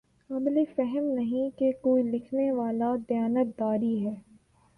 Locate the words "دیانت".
3.09-3.57